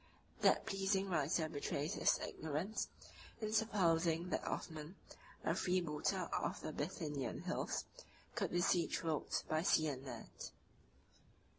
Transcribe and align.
That 0.39 0.65
pleasing 0.65 1.11
writer 1.11 1.47
betrays 1.47 1.93
his 1.93 2.17
ignorance, 2.27 2.87
in 3.39 3.53
supposing 3.53 4.29
that 4.29 4.43
Othman, 4.47 4.95
a 5.43 5.53
freebooter 5.53 6.21
of 6.33 6.59
the 6.59 6.73
Bithynian 6.73 7.41
hills, 7.43 7.85
could 8.33 8.49
besiege 8.49 9.03
Rhodes 9.03 9.43
by 9.47 9.61
sea 9.61 9.89
and 9.89 10.03
land. 10.03 10.49